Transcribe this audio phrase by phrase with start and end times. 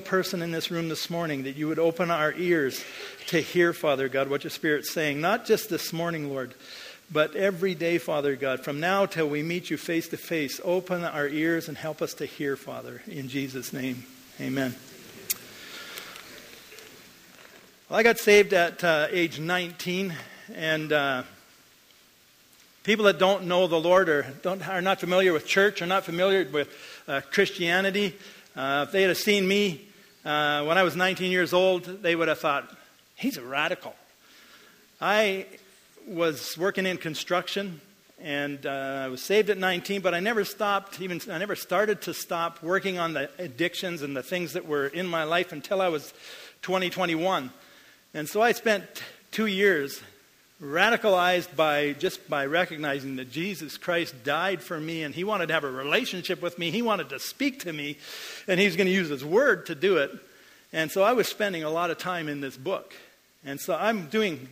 [0.00, 2.82] person in this room this morning that you would open our ears
[3.26, 5.20] to hear, Father God, what your Spirit's saying.
[5.20, 6.54] Not just this morning, Lord,
[7.12, 11.04] but every day, Father God, from now till we meet you face to face, open
[11.04, 13.02] our ears and help us to hear, Father.
[13.06, 14.04] In Jesus' name,
[14.40, 14.74] amen.
[17.90, 20.14] Well, I got saved at uh, age 19,
[20.54, 21.22] and uh,
[22.82, 26.04] people that don't know the Lord or don't, are not familiar with church, are not
[26.04, 26.74] familiar with
[27.06, 28.16] uh, Christianity,
[28.54, 29.88] uh, if they had seen me
[30.24, 32.76] uh, when I was 19 years old, they would have thought,
[33.14, 33.94] he's a radical.
[35.00, 35.46] I
[36.06, 37.80] was working in construction
[38.20, 42.02] and uh, I was saved at 19, but I never stopped, even I never started
[42.02, 45.80] to stop working on the addictions and the things that were in my life until
[45.80, 46.12] I was
[46.62, 47.42] 2021.
[47.42, 47.50] 20,
[48.14, 48.84] and so I spent
[49.32, 50.00] two years
[50.62, 55.54] radicalized by just by recognizing that Jesus Christ died for me and he wanted to
[55.54, 56.70] have a relationship with me.
[56.70, 57.98] He wanted to speak to me
[58.46, 60.12] and he's going to use his word to do it.
[60.72, 62.94] And so I was spending a lot of time in this book.
[63.44, 64.48] And so I'm doing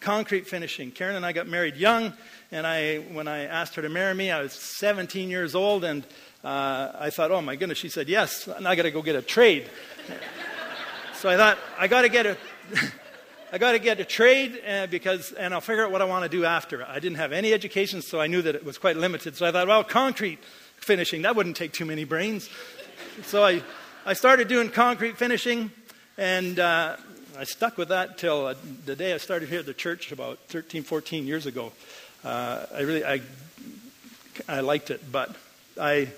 [0.00, 0.90] concrete finishing.
[0.90, 2.12] Karen and I got married young,
[2.50, 6.04] and I, when I asked her to marry me, I was 17 years old, and
[6.44, 9.16] uh, I thought, oh my goodness, she said yes, and I got to go get
[9.16, 9.68] a trade.
[11.14, 12.36] so I thought, I got to get a.
[13.52, 16.24] I got to get a trade uh, because, and I'll figure out what I want
[16.24, 16.84] to do after.
[16.84, 19.36] I didn't have any education, so I knew that it was quite limited.
[19.36, 20.40] So I thought, well, concrete
[20.78, 22.50] finishing, that wouldn't take too many brains.
[23.22, 23.62] so I,
[24.04, 25.70] I started doing concrete finishing,
[26.18, 26.96] and uh,
[27.38, 30.38] I stuck with that till uh, the day I started here at the church about
[30.48, 31.72] 13, 14 years ago.
[32.24, 33.20] Uh, I really, I,
[34.48, 35.36] I liked it, but
[35.80, 36.08] I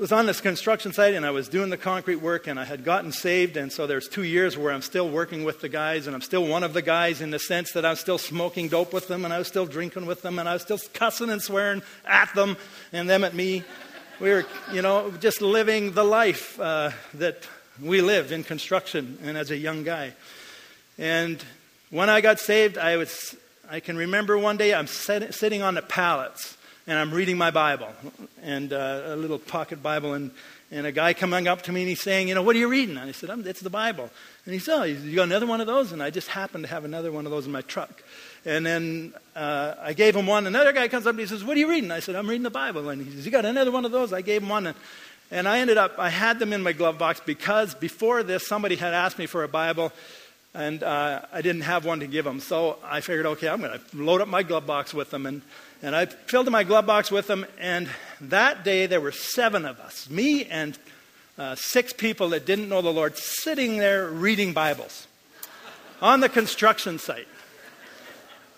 [0.00, 2.84] was on this construction site and I was doing the concrete work and I had
[2.84, 3.58] gotten saved.
[3.58, 6.46] And so there's two years where I'm still working with the guys and I'm still
[6.46, 9.34] one of the guys in the sense that I'm still smoking dope with them and
[9.34, 12.56] I was still drinking with them and I was still cussing and swearing at them
[12.94, 13.62] and them at me.
[14.20, 17.46] We were, you know, just living the life uh, that
[17.82, 20.14] we live in construction and as a young guy.
[20.96, 21.44] And
[21.90, 23.36] when I got saved, I was,
[23.70, 26.56] I can remember one day I'm sit, sitting on the pallets
[26.90, 27.86] and I'm reading my Bible
[28.42, 30.32] and uh, a little pocket Bible, and,
[30.72, 32.66] and a guy coming up to me and he's saying, You know, what are you
[32.66, 32.96] reading?
[32.96, 34.10] And I said, It's the Bible.
[34.44, 35.92] And he said, Oh, you got another one of those?
[35.92, 38.02] And I just happened to have another one of those in my truck.
[38.44, 40.48] And then uh, I gave him one.
[40.48, 41.92] Another guy comes up and he says, What are you reading?
[41.92, 42.88] I said, I'm reading the Bible.
[42.88, 44.12] And he says, You got another one of those?
[44.12, 44.66] I gave him one.
[44.66, 44.76] And,
[45.30, 48.74] and I ended up, I had them in my glove box because before this, somebody
[48.74, 49.92] had asked me for a Bible
[50.54, 52.40] and uh, I didn't have one to give them.
[52.40, 55.26] So I figured, okay, I'm going to load up my glove box with them.
[55.26, 55.42] And
[55.82, 57.46] and I filled my glove box with them.
[57.58, 57.88] And
[58.20, 60.78] that day, there were seven of us, me and
[61.38, 65.06] uh, six people that didn't know the Lord, sitting there reading Bibles
[66.02, 67.28] on the construction site.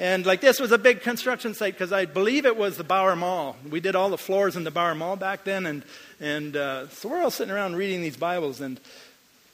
[0.01, 3.15] And like this was a big construction site because I believe it was the Bauer
[3.15, 3.57] Mall.
[3.71, 5.85] We did all the floors in the Bauer Mall back then, and
[6.19, 8.61] and uh, so we're all sitting around reading these Bibles.
[8.61, 8.81] And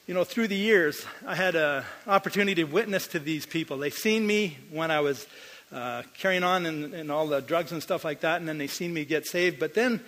[0.07, 3.77] you know, through the years, I had an opportunity to witness to these people.
[3.77, 5.27] They seen me when I was
[5.71, 8.67] uh, carrying on and, and all the drugs and stuff like that, and then they
[8.67, 9.59] seen me get saved.
[9.59, 10.01] But then,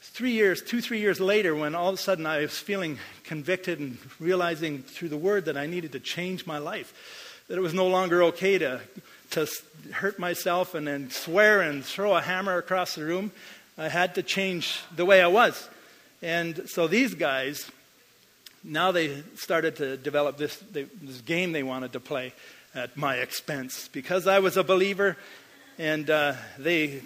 [0.00, 3.80] three years, two, three years later, when all of a sudden I was feeling convicted
[3.80, 7.74] and realizing through the word that I needed to change my life, that it was
[7.74, 8.80] no longer okay to,
[9.30, 9.46] to
[9.92, 13.32] hurt myself and then swear and throw a hammer across the room,
[13.76, 15.68] I had to change the way I was.
[16.22, 17.70] And so these guys,
[18.64, 22.32] now they started to develop this, this game they wanted to play
[22.74, 25.16] at my expense because I was a believer.
[25.76, 27.02] And uh, they,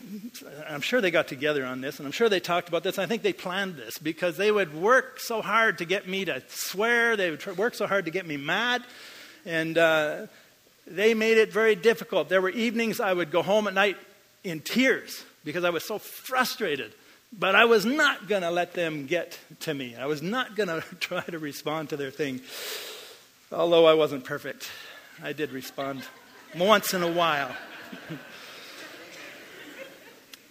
[0.69, 2.99] I'm sure they got together on this, and I'm sure they talked about this.
[2.99, 6.43] I think they planned this because they would work so hard to get me to
[6.49, 7.17] swear.
[7.17, 8.83] They would work so hard to get me mad.
[9.47, 10.27] And uh,
[10.87, 12.29] they made it very difficult.
[12.29, 13.97] There were evenings I would go home at night
[14.45, 16.93] in tears because I was so frustrated.
[17.33, 19.94] But I was not going to let them get to me.
[19.97, 22.41] I was not going to try to respond to their thing,
[23.53, 24.71] although I wasn't perfect.
[25.22, 26.03] I did respond
[26.56, 27.55] once in a while.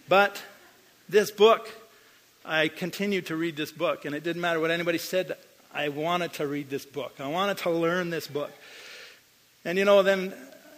[0.08, 0.44] but
[1.10, 1.70] this book,
[2.46, 5.38] I continued to read this book, and it didn't matter what anybody said.
[5.74, 7.16] I wanted to read this book.
[7.20, 8.52] I wanted to learn this book.
[9.64, 10.34] And you know, then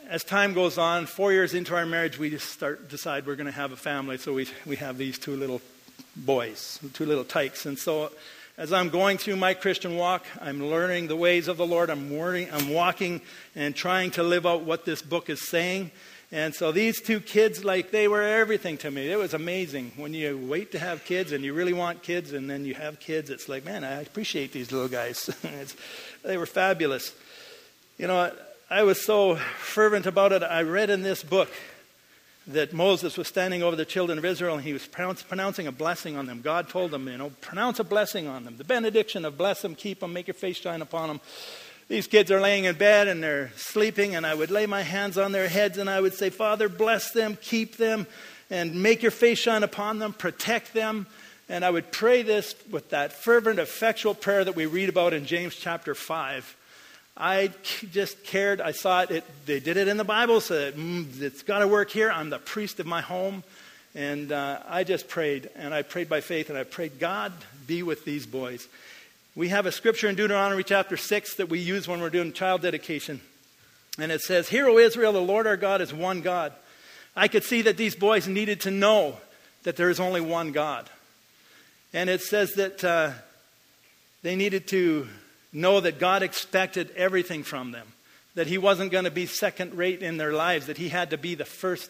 [0.10, 3.46] as time goes on, four years into our marriage, we just start decide we're going
[3.46, 4.18] to have a family.
[4.18, 5.62] So we we have these two little
[6.16, 8.12] boys, two little tykes, and so
[8.60, 11.90] as I'm going through my Christian walk, I'm learning the ways of the Lord.
[11.90, 13.22] I'm, learning, I'm walking
[13.56, 15.92] and trying to live out what this book is saying.
[16.30, 19.10] And so these two kids, like, they were everything to me.
[19.10, 19.94] It was amazing.
[19.96, 23.00] When you wait to have kids and you really want kids and then you have
[23.00, 25.30] kids, it's like, man, I appreciate these little guys.
[26.26, 27.16] they were fabulous.
[27.98, 28.30] You know,
[28.70, 30.44] I was so fervent about it.
[30.44, 31.50] I read in this book
[32.48, 36.18] that Moses was standing over the children of Israel and he was pronouncing a blessing
[36.18, 36.42] on them.
[36.42, 38.58] God told them, you know, pronounce a blessing on them.
[38.58, 41.22] The benediction of bless them, keep them, make your face shine upon them.
[41.90, 45.18] These kids are laying in bed and they're sleeping, and I would lay my hands
[45.18, 48.06] on their heads and I would say, Father, bless them, keep them,
[48.52, 51.08] and make your face shine upon them, protect them.
[51.50, 55.26] And I would pray this with that fervent, effectual prayer that we read about in
[55.26, 56.56] James chapter 5.
[57.18, 57.52] I
[57.92, 58.62] just cared.
[58.62, 59.12] I saw it.
[59.12, 62.10] it they did it in the Bible, so mm, it's got to work here.
[62.12, 63.44] I'm the priest of my home.
[63.96, 67.34] And uh, I just prayed, and I prayed by faith, and I prayed, God,
[67.66, 68.68] be with these boys.
[69.36, 72.62] We have a scripture in Deuteronomy chapter 6 that we use when we're doing child
[72.62, 73.22] dedication.
[73.98, 76.54] And it says, Hear, O Israel, the Lord our God is one God.
[77.16, 79.18] I could see that these boys needed to know
[79.64, 80.90] that there is only one God.
[81.94, 83.12] And it says that uh,
[84.22, 85.08] they needed to
[85.52, 87.88] know that God expected everything from them,
[88.36, 91.18] that He wasn't going to be second rate in their lives, that He had to
[91.18, 91.90] be the first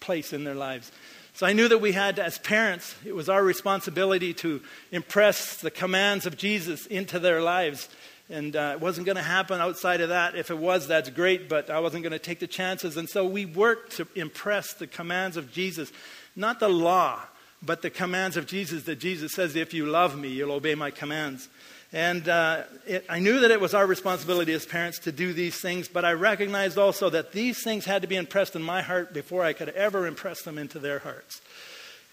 [0.00, 0.90] place in their lives.
[1.34, 4.60] So I knew that we had, as parents, it was our responsibility to
[4.90, 7.88] impress the commands of Jesus into their lives.
[8.28, 10.36] And uh, it wasn't going to happen outside of that.
[10.36, 12.96] If it was, that's great, but I wasn't going to take the chances.
[12.96, 15.92] And so we worked to impress the commands of Jesus,
[16.36, 17.20] not the law,
[17.62, 20.90] but the commands of Jesus that Jesus says, if you love me, you'll obey my
[20.90, 21.48] commands.
[21.92, 25.60] And uh, it, I knew that it was our responsibility as parents to do these
[25.60, 29.12] things, but I recognized also that these things had to be impressed in my heart
[29.12, 31.40] before I could ever impress them into their hearts.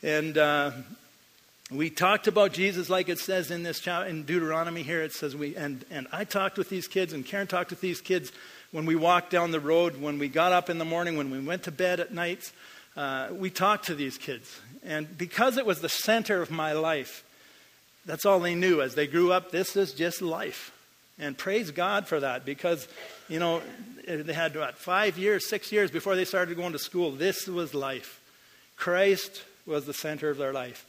[0.01, 0.71] And uh,
[1.71, 5.03] we talked about Jesus, like it says in this chapter, in Deuteronomy here.
[5.03, 8.01] It says we and and I talked with these kids, and Karen talked with these
[8.01, 8.31] kids
[8.71, 11.39] when we walked down the road, when we got up in the morning, when we
[11.39, 12.53] went to bed at nights.
[12.95, 17.23] Uh, we talked to these kids, and because it was the center of my life,
[18.07, 19.51] that's all they knew as they grew up.
[19.51, 20.71] This is just life.
[21.19, 22.87] And praise God for that because,
[23.27, 23.61] you know,
[24.07, 27.11] they had what, five years, six years before they started going to school.
[27.11, 28.21] This was life.
[28.75, 30.85] Christ was the center of their life.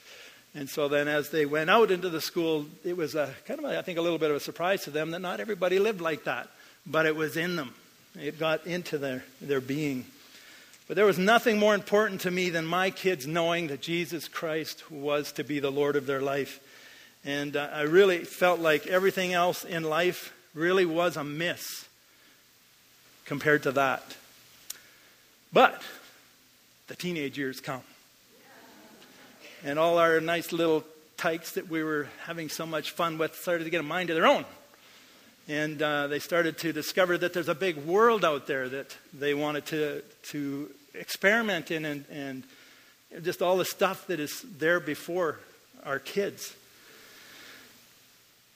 [0.54, 3.70] And so then as they went out into the school, it was a, kind of,
[3.70, 6.00] a, I think, a little bit of a surprise to them that not everybody lived
[6.00, 6.48] like that.
[6.86, 7.74] But it was in them,
[8.18, 10.04] it got into their, their being.
[10.86, 14.90] But there was nothing more important to me than my kids knowing that Jesus Christ
[14.90, 16.60] was to be the Lord of their life.
[17.24, 21.86] And uh, I really felt like everything else in life really was a miss
[23.24, 24.16] compared to that.
[25.52, 25.82] But
[26.88, 27.82] the teenage years come.
[29.64, 30.84] And all our nice little
[31.16, 34.16] tykes that we were having so much fun with started to get a mind of
[34.16, 34.44] their own.
[35.48, 39.34] And uh, they started to discover that there's a big world out there that they
[39.34, 42.42] wanted to, to experiment in and, and
[43.22, 45.38] just all the stuff that is there before
[45.84, 46.54] our kids.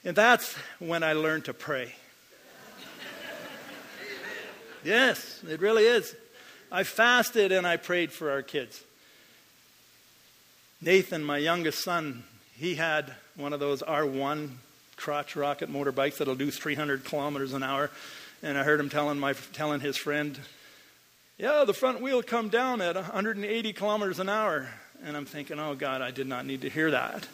[0.04, 1.94] And that's when I learned to pray.
[4.84, 6.14] yes, it really is.
[6.72, 8.82] I fasted and I prayed for our kids.
[10.80, 12.24] Nathan, my youngest son,
[12.56, 14.50] he had one of those R1
[14.96, 17.90] crotch rocket motorbikes that'll do 300 kilometers an hour.
[18.42, 20.38] And I heard him telling, my, telling his friend,
[21.38, 24.68] Yeah, the front wheel come down at 180 kilometers an hour.
[25.04, 27.26] And I'm thinking, Oh, God, I did not need to hear that.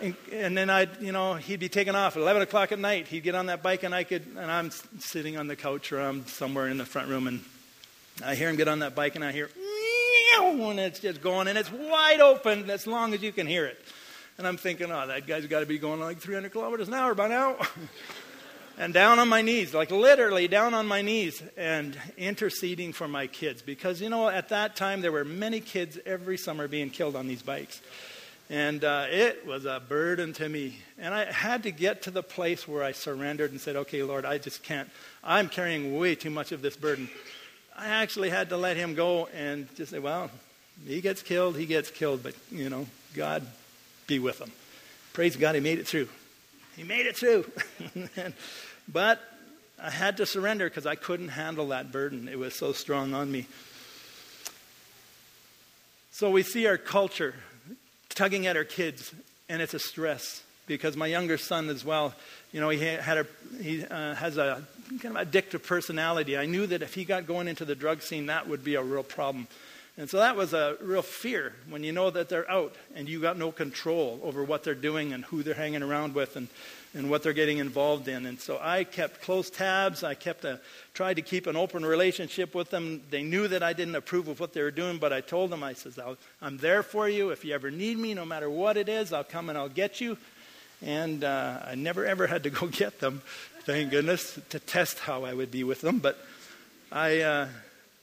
[0.00, 3.06] And, and then I'd, you know, he'd be taking off at 11 o'clock at night.
[3.06, 6.00] He'd get on that bike, and I could, and I'm sitting on the couch or
[6.00, 7.44] I'm somewhere in the front room, and
[8.24, 9.50] I hear him get on that bike, and I hear,
[10.38, 13.78] and it's just going, and it's wide open as long as you can hear it.
[14.36, 17.14] And I'm thinking, oh, that guy's got to be going like 300 kilometers an hour
[17.14, 17.56] by now.
[18.78, 23.28] and down on my knees, like literally down on my knees, and interceding for my
[23.28, 23.62] kids.
[23.62, 27.28] Because, you know, at that time, there were many kids every summer being killed on
[27.28, 27.80] these bikes.
[28.50, 30.76] And uh, it was a burden to me.
[30.98, 34.24] And I had to get to the place where I surrendered and said, okay, Lord,
[34.24, 34.90] I just can't.
[35.22, 37.08] I'm carrying way too much of this burden.
[37.76, 40.30] I actually had to let him go and just say, well,
[40.86, 43.46] he gets killed, he gets killed, but, you know, God
[44.06, 44.52] be with him.
[45.12, 46.08] Praise God, he made it through.
[46.76, 47.50] He made it through.
[48.92, 49.20] but
[49.82, 52.28] I had to surrender because I couldn't handle that burden.
[52.28, 53.46] It was so strong on me.
[56.10, 57.34] So we see our culture
[58.14, 59.12] tugging at our kids,
[59.48, 62.14] and it's a stress because my younger son as well,
[62.52, 63.26] you know, he had a
[63.60, 64.62] he uh, has a
[65.00, 66.36] kind of addictive personality.
[66.38, 68.82] I knew that if he got going into the drug scene, that would be a
[68.82, 69.48] real problem.
[69.96, 73.20] And so that was a real fear when you know that they're out and you
[73.20, 76.48] got no control over what they're doing and who they're hanging around with and,
[76.94, 78.26] and what they're getting involved in.
[78.26, 80.02] And so I kept close tabs.
[80.02, 80.58] I kept a,
[80.94, 83.02] tried to keep an open relationship with them.
[83.10, 85.62] They knew that I didn't approve of what they were doing, but I told them,
[85.62, 85.96] I says,
[86.42, 87.30] I'm there for you.
[87.30, 90.00] If you ever need me, no matter what it is, I'll come and I'll get
[90.00, 90.18] you.
[90.82, 93.22] And uh, I never ever had to go get them,
[93.62, 96.00] thank goodness, to test how I would be with them.
[96.00, 96.18] But
[96.90, 97.48] I, uh,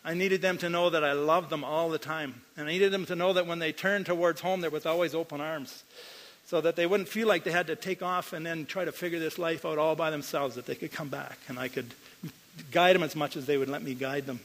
[0.03, 2.41] I needed them to know that I loved them all the time.
[2.57, 5.13] And I needed them to know that when they turned towards home, there was always
[5.13, 5.83] open arms.
[6.47, 8.91] So that they wouldn't feel like they had to take off and then try to
[8.91, 11.93] figure this life out all by themselves, that they could come back and I could
[12.71, 14.39] guide them as much as they would let me guide them.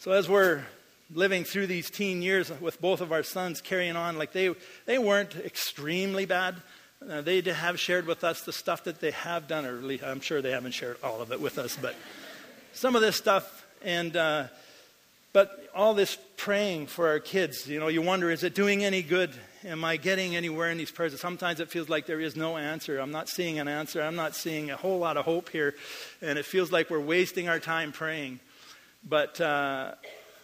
[0.00, 0.64] So as we're
[1.14, 4.54] living through these teen years with both of our sons carrying on, like they,
[4.86, 6.56] they weren't extremely bad.
[7.08, 10.42] Uh, they have shared with us the stuff that they have done, or I'm sure
[10.42, 11.94] they haven't shared all of it with us, but
[12.72, 14.44] some of this stuff and, uh,
[15.32, 19.02] but all this praying for our kids, you know, you wonder, is it doing any
[19.02, 19.30] good?
[19.64, 21.18] Am I getting anywhere in these prayers?
[21.20, 22.98] Sometimes it feels like there is no answer.
[22.98, 24.00] I'm not seeing an answer.
[24.00, 25.74] I'm not seeing a whole lot of hope here.
[26.22, 28.40] And it feels like we're wasting our time praying.
[29.06, 29.94] But uh,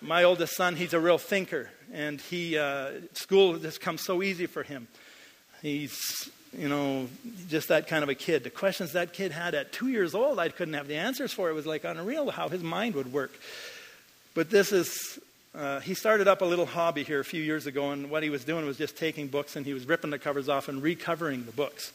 [0.01, 1.71] my oldest son, he's a real thinker.
[1.93, 4.89] And he, uh, school has come so easy for him.
[5.63, 7.09] He's, you know,
[7.49, 8.45] just that kind of a kid.
[8.45, 11.51] The questions that kid had at two years old, I couldn't have the answers for.
[11.51, 13.33] It was like unreal how his mind would work.
[14.35, 15.19] But this is,
[15.55, 18.31] uh, he started up a little hobby here a few years ago, and what he
[18.31, 21.45] was doing was just taking books and he was ripping the covers off and recovering
[21.45, 21.93] the books.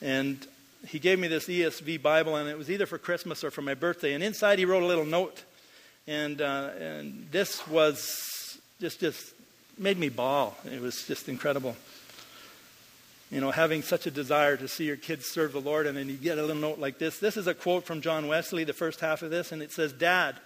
[0.00, 0.46] And
[0.86, 3.74] he gave me this ESV Bible, and it was either for Christmas or for my
[3.74, 4.12] birthday.
[4.12, 5.42] And inside he wrote a little note.
[6.06, 9.34] And, uh, and this was just, just
[9.76, 10.56] made me bawl.
[10.64, 11.76] It was just incredible
[13.30, 16.08] you know, having such a desire to see your kids serve the Lord, and then
[16.08, 17.18] you get a little note like this.
[17.18, 19.92] This is a quote from John Wesley, the first half of this, and it says,
[19.92, 20.36] Dad,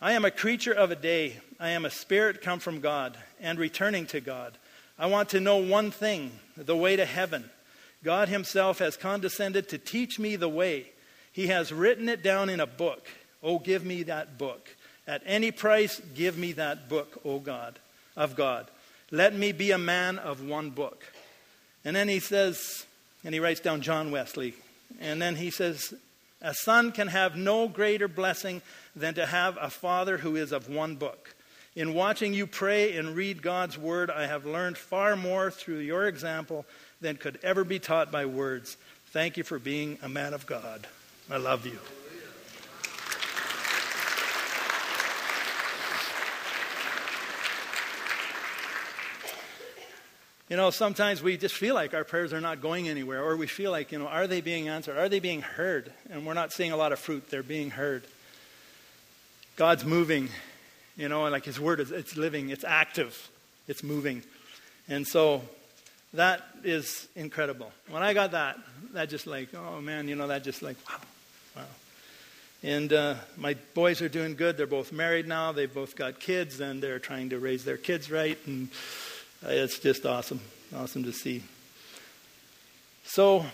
[0.00, 1.40] I am a creature of a day.
[1.58, 4.58] I am a spirit come from God and returning to God.
[4.98, 7.48] I want to know one thing the way to heaven.
[8.04, 10.86] God Himself has condescended to teach me the way.
[11.32, 13.06] He has written it down in a book.
[13.42, 14.68] Oh, give me that book.
[15.06, 17.78] At any price, give me that book, O God,
[18.16, 18.70] of God.
[19.10, 21.04] Let me be a man of one book.
[21.84, 22.86] And then he says,
[23.24, 24.54] and he writes down John Wesley,
[25.00, 25.94] and then he says,
[26.40, 28.62] A son can have no greater blessing
[28.94, 31.34] than to have a father who is of one book.
[31.74, 36.06] In watching you pray and read God's word, I have learned far more through your
[36.06, 36.66] example
[37.00, 38.76] than could ever be taught by words.
[39.06, 40.86] Thank you for being a man of God.
[41.30, 41.78] I love you.
[50.52, 53.46] You know, sometimes we just feel like our prayers are not going anywhere, or we
[53.46, 54.98] feel like, you know, are they being answered?
[54.98, 55.90] Are they being heard?
[56.10, 57.30] And we're not seeing a lot of fruit.
[57.30, 58.04] They're being heard.
[59.56, 60.28] God's moving,
[60.94, 63.30] you know, and like His Word is it's living, it's active,
[63.66, 64.22] it's moving.
[64.90, 65.40] And so
[66.12, 67.72] that is incredible.
[67.88, 68.58] When I got that,
[68.92, 71.00] that just like, oh man, you know, that just like, wow,
[71.56, 71.62] wow.
[72.62, 74.58] And uh, my boys are doing good.
[74.58, 75.52] They're both married now.
[75.52, 78.36] They've both got kids, and they're trying to raise their kids right.
[78.46, 78.68] And
[79.44, 80.40] it's just awesome,
[80.74, 81.42] awesome to see.
[83.04, 83.44] So,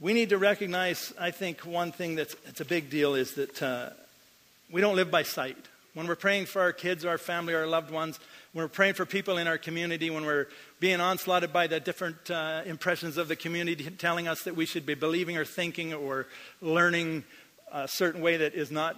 [0.00, 3.62] we need to recognize, I think, one thing that's, that's a big deal is that
[3.62, 3.90] uh,
[4.70, 5.56] we don't live by sight.
[5.94, 8.18] When we're praying for our kids, our family, our loved ones,
[8.52, 10.48] when we're praying for people in our community, when we're
[10.80, 14.84] being onslaughted by the different uh, impressions of the community telling us that we should
[14.84, 16.26] be believing or thinking or
[16.60, 17.22] learning
[17.72, 18.96] a certain way that is not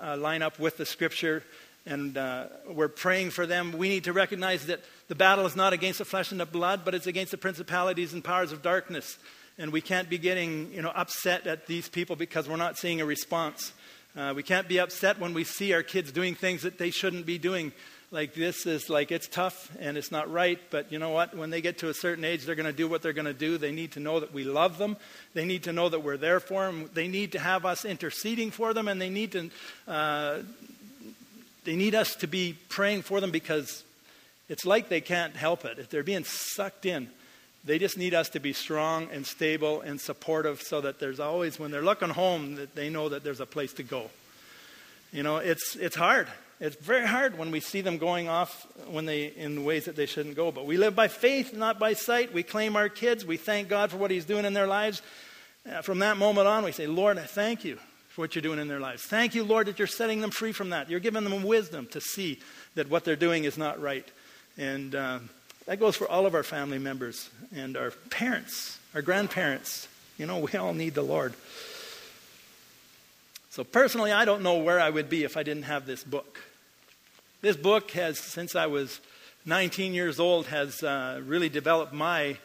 [0.00, 1.44] uh, line up with the scripture,
[1.88, 5.72] and uh, we're praying for them, we need to recognize that the battle is not
[5.72, 9.18] against the flesh and the blood, but it's against the principalities and powers of darkness.
[9.56, 13.00] And we can't be getting you know, upset at these people because we're not seeing
[13.00, 13.72] a response.
[14.14, 17.24] Uh, we can't be upset when we see our kids doing things that they shouldn't
[17.24, 17.72] be doing.
[18.10, 21.36] Like this is like it's tough and it's not right, but you know what?
[21.36, 23.34] When they get to a certain age, they're going to do what they're going to
[23.34, 23.58] do.
[23.58, 24.96] They need to know that we love them.
[25.34, 26.90] They need to know that we're there for them.
[26.92, 29.50] They need to have us interceding for them, and they need to
[29.86, 30.38] uh,
[31.68, 33.84] they need us to be praying for them because
[34.48, 35.78] it's like they can't help it.
[35.78, 37.10] If they're being sucked in,
[37.62, 41.58] they just need us to be strong and stable and supportive so that there's always,
[41.58, 44.08] when they're looking home, that they know that there's a place to go.
[45.12, 46.28] You know, it's, it's hard.
[46.58, 50.06] It's very hard when we see them going off when they, in ways that they
[50.06, 50.50] shouldn't go.
[50.50, 52.32] But we live by faith, not by sight.
[52.32, 53.26] We claim our kids.
[53.26, 55.02] We thank God for what He's doing in their lives.
[55.70, 57.78] Uh, from that moment on, we say, Lord, I thank you
[58.18, 59.04] for what you're doing in their lives.
[59.04, 60.90] Thank you, Lord, that you're setting them free from that.
[60.90, 62.40] You're giving them wisdom to see
[62.74, 64.04] that what they're doing is not right.
[64.56, 65.20] And uh,
[65.66, 69.86] that goes for all of our family members and our parents, our grandparents.
[70.18, 71.32] You know, we all need the Lord.
[73.50, 76.40] So, personally, I don't know where I would be if I didn't have this book.
[77.40, 78.98] This book has, since I was
[79.46, 82.36] 19 years old, has uh, really developed my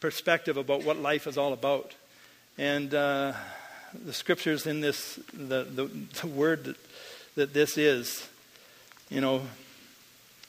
[0.00, 1.94] perspective about what life is all about.
[2.58, 3.34] And uh,
[4.04, 6.76] the scriptures in this, the, the, the word that,
[7.34, 8.26] that this is,
[9.10, 9.42] you know,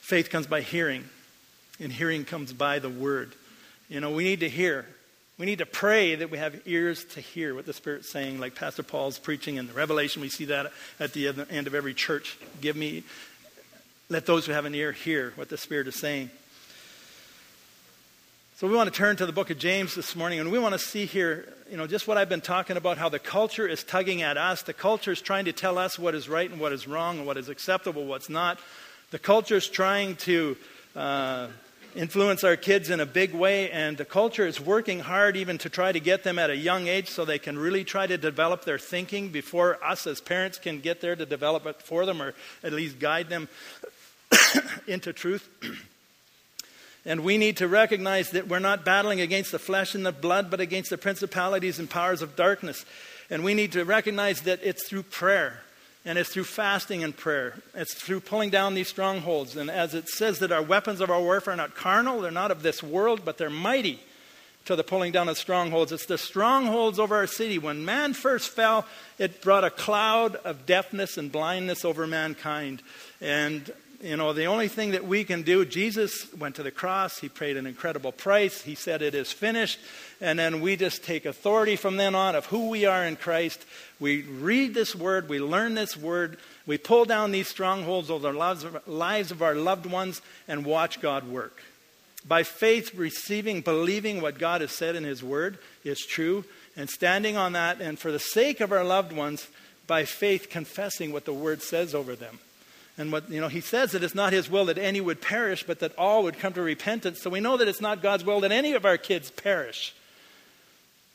[0.00, 1.04] faith comes by hearing,
[1.80, 3.34] and hearing comes by the word.
[3.88, 4.86] You know, we need to hear.
[5.36, 8.54] We need to pray that we have ears to hear what the Spirit's saying, like
[8.54, 10.22] Pastor Paul's preaching in the Revelation.
[10.22, 12.38] We see that at the end of every church.
[12.60, 13.02] Give me,
[14.08, 16.30] let those who have an ear hear what the Spirit is saying.
[18.64, 20.72] So we want to turn to the book of James this morning, and we want
[20.72, 23.84] to see here, you know, just what I've been talking about, how the culture is
[23.84, 24.62] tugging at us.
[24.62, 27.26] The culture is trying to tell us what is right and what is wrong, and
[27.26, 28.58] what is acceptable, what's not.
[29.10, 30.56] The culture is trying to
[30.96, 31.48] uh,
[31.94, 35.68] influence our kids in a big way, and the culture is working hard even to
[35.68, 38.64] try to get them at a young age so they can really try to develop
[38.64, 42.32] their thinking before us as parents can get there to develop it for them or
[42.62, 43.46] at least guide them
[44.86, 45.50] into truth.
[47.06, 50.50] And we need to recognize that we're not battling against the flesh and the blood,
[50.50, 52.84] but against the principalities and powers of darkness.
[53.28, 55.60] And we need to recognize that it's through prayer.
[56.06, 57.54] And it's through fasting and prayer.
[57.74, 59.56] It's through pulling down these strongholds.
[59.56, 62.50] And as it says that our weapons of our warfare are not carnal, they're not
[62.50, 64.00] of this world, but they're mighty
[64.66, 65.92] to the pulling down of strongholds.
[65.92, 67.58] It's the strongholds over our city.
[67.58, 68.86] When man first fell,
[69.18, 72.82] it brought a cloud of deafness and blindness over mankind.
[73.20, 73.70] And
[74.02, 77.28] you know, the only thing that we can do, Jesus went to the cross, he
[77.28, 79.78] paid an incredible price, he said it is finished,
[80.20, 83.64] and then we just take authority from then on of who we are in Christ.
[84.00, 88.82] We read this word, we learn this word, we pull down these strongholds over the
[88.86, 91.62] lives of our loved ones and watch God work.
[92.26, 96.44] By faith, receiving, believing what God has said in his word is true,
[96.76, 99.46] and standing on that, and for the sake of our loved ones,
[99.86, 102.38] by faith, confessing what the word says over them.
[102.96, 105.64] And what, you know, he says that it's not his will that any would perish,
[105.64, 107.20] but that all would come to repentance.
[107.20, 109.94] So we know that it's not God's will that any of our kids perish.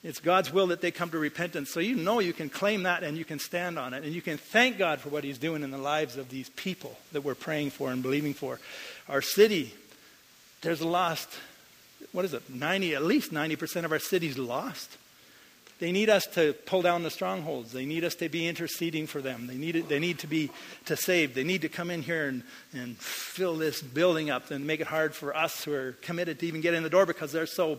[0.03, 1.71] It's God's will that they come to repentance.
[1.71, 4.03] So you know you can claim that and you can stand on it.
[4.03, 6.97] And you can thank God for what he's doing in the lives of these people
[7.11, 8.59] that we're praying for and believing for.
[9.07, 9.73] Our city,
[10.61, 11.29] there's lost,
[12.11, 14.97] what is it, 90, at least 90% of our city's lost.
[15.79, 17.71] They need us to pull down the strongholds.
[17.71, 19.47] They need us to be interceding for them.
[19.47, 20.51] They need, they need to be
[20.85, 21.33] to save.
[21.33, 22.43] They need to come in here and,
[22.73, 26.45] and fill this building up and make it hard for us who are committed to
[26.47, 27.77] even get in the door because they're so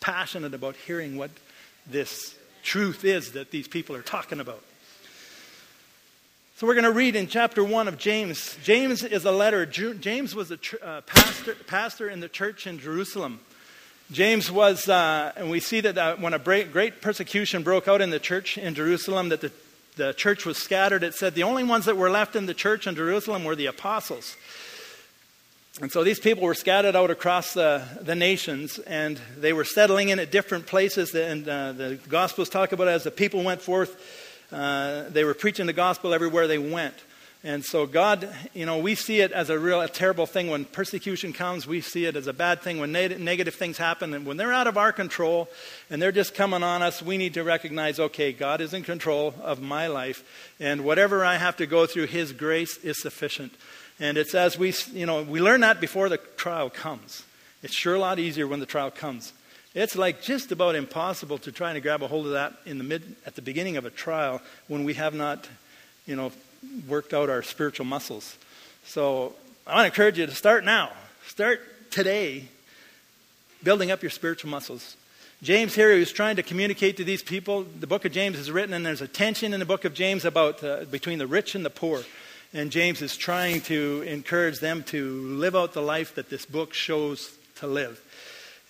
[0.00, 1.30] passionate about hearing what
[1.84, 4.62] this truth is that these people are talking about.
[6.56, 8.56] So we're going to read in chapter 1 of James.
[8.62, 9.66] James is a letter.
[9.66, 13.40] James was a uh, pastor, pastor in the church in Jerusalem.
[14.12, 18.10] James was, uh, and we see that uh, when a great persecution broke out in
[18.10, 19.50] the church in Jerusalem, that the,
[19.96, 22.86] the church was scattered, it said the only ones that were left in the church
[22.86, 24.36] in Jerusalem were the apostles.
[25.80, 30.10] And so these people were scattered out across the, the nations, and they were settling
[30.10, 31.14] in at different places.
[31.14, 33.96] And uh, the Gospels talk about it as the people went forth,
[34.52, 36.94] uh, they were preaching the gospel everywhere they went.
[37.44, 40.64] And so, God, you know, we see it as a real a terrible thing when
[40.64, 41.66] persecution comes.
[41.66, 44.14] We see it as a bad thing when neg- negative things happen.
[44.14, 45.48] And when they're out of our control
[45.90, 49.34] and they're just coming on us, we need to recognize okay, God is in control
[49.42, 50.22] of my life.
[50.60, 53.52] And whatever I have to go through, His grace is sufficient.
[53.98, 57.24] And it's as we, you know, we learn that before the trial comes.
[57.64, 59.32] It's sure a lot easier when the trial comes.
[59.74, 62.84] It's like just about impossible to try and grab a hold of that in the
[62.84, 65.48] mid, at the beginning of a trial when we have not,
[66.06, 66.30] you know,
[66.88, 68.36] worked out our spiritual muscles.
[68.84, 69.34] So
[69.66, 70.90] I want to encourage you to start now.
[71.26, 72.48] Start today
[73.62, 74.96] building up your spiritual muscles.
[75.42, 77.64] James here is trying to communicate to these people.
[77.64, 80.24] The book of James is written, and there's a tension in the book of James
[80.24, 82.02] about uh, between the rich and the poor.
[82.54, 86.74] And James is trying to encourage them to live out the life that this book
[86.74, 88.00] shows to live.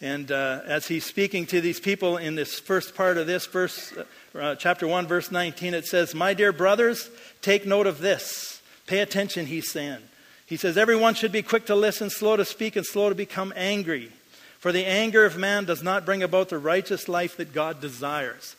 [0.03, 3.95] And uh, as he's speaking to these people in this first part of this verse,
[4.35, 7.09] uh, chapter 1, verse 19, it says, My dear brothers,
[7.41, 8.61] take note of this.
[8.89, 10.01] Pay attention, he's saying.
[10.45, 13.53] He says, Everyone should be quick to listen, slow to speak, and slow to become
[13.55, 14.11] angry.
[14.59, 18.57] For the anger of man does not bring about the righteous life that God desires.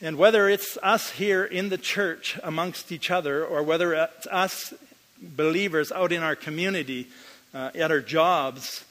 [0.00, 4.72] And whether it's us here in the church amongst each other, or whether it's us
[5.20, 7.08] believers out in our community,
[7.52, 8.84] uh, at our jobs,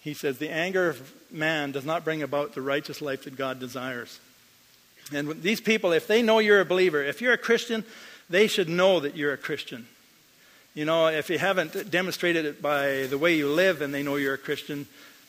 [0.00, 3.60] he says, the anger of man does not bring about the righteous life that God
[3.60, 4.20] desires.
[5.12, 7.84] And these people, if they know you're a believer, if you're a Christian,
[8.28, 9.86] they should know that you're a Christian.
[10.74, 14.16] You know, if you haven't demonstrated it by the way you live and they know
[14.16, 14.86] you're a Christian,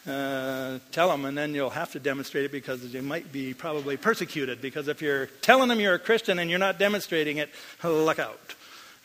[0.08, 3.98] uh, tell them, and then you'll have to demonstrate it because you might be probably
[3.98, 4.62] persecuted.
[4.62, 7.50] Because if you're telling them you're a Christian and you're not demonstrating it,
[7.84, 8.56] look out.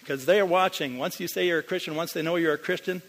[0.00, 0.98] Because they are watching.
[0.98, 3.02] Once you say you're a Christian, once they know you're a Christian,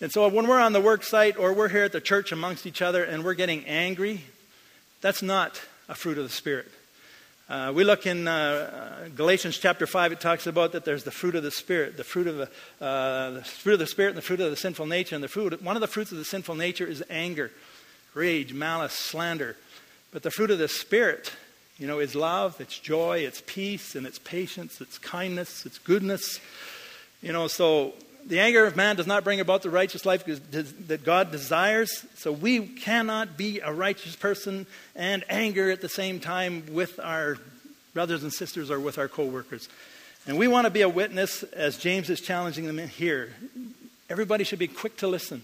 [0.00, 2.66] and so when we're on the work site or we're here at the church amongst
[2.66, 4.20] each other and we're getting angry,
[5.00, 6.70] that's not a fruit of the Spirit.
[7.48, 11.34] Uh, we look in uh, Galatians chapter 5, it talks about that there's the fruit
[11.34, 14.22] of the Spirit, the fruit of the, uh, the fruit of the Spirit and the
[14.22, 15.14] fruit of the sinful nature.
[15.14, 17.50] And the fruit, one of the fruits of the sinful nature is anger,
[18.12, 19.56] rage, malice, slander.
[20.12, 21.32] But the fruit of the Spirit,
[21.78, 26.40] you know, is love, it's joy, it's peace, and it's patience, it's kindness, it's goodness.
[27.22, 27.94] You know, so
[28.26, 32.04] the anger of man does not bring about the righteous life that God desires.
[32.16, 37.38] So we cannot be a righteous person and anger at the same time with our
[37.94, 39.68] brothers and sisters or with our coworkers.
[40.26, 43.32] And we want to be a witness as James is challenging them here.
[44.10, 45.42] Everybody should be quick to listen,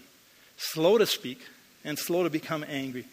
[0.57, 1.41] slow to speak,
[1.85, 3.07] and slow to become angry.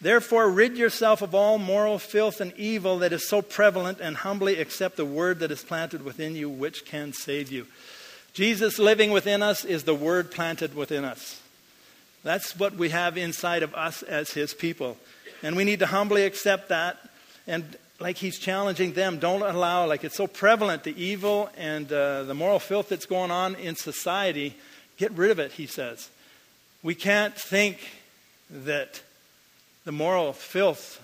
[0.00, 4.58] Therefore, rid yourself of all moral filth and evil that is so prevalent, and humbly
[4.58, 7.66] accept the word that is planted within you, which can save you.
[8.32, 11.40] Jesus living within us is the word planted within us.
[12.22, 14.96] That's what we have inside of us as his people.
[15.42, 16.98] And we need to humbly accept that.
[17.46, 22.24] And like he's challenging them, don't allow, like it's so prevalent, the evil and uh,
[22.24, 24.54] the moral filth that's going on in society.
[24.96, 26.08] Get rid of it, he says.
[26.82, 27.78] We can't think
[28.50, 29.02] that
[29.84, 31.00] the moral filth,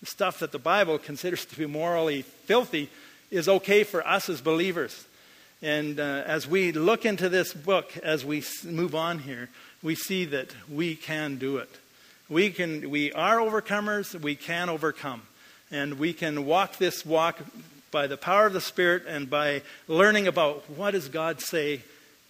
[0.00, 2.90] the stuff that the Bible considers to be morally filthy,
[3.30, 5.04] is okay for us as believers.
[5.62, 9.48] And uh, as we look into this book, as we move on here,
[9.82, 11.70] we see that we can do it.
[12.28, 15.22] We, can, we are overcomers, we can overcome.
[15.70, 17.38] And we can walk this walk
[17.90, 21.82] by the power of the Spirit and by learning about what does God say